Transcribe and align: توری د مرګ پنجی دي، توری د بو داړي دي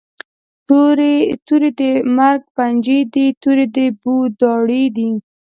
توری 1.47 1.69
د 1.79 1.81
مرګ 2.17 2.41
پنجی 2.55 2.99
دي، 3.13 3.25
توری 3.41 3.65
د 3.75 3.79
بو 4.01 4.15
داړي 4.39 4.83
دي 4.97 5.11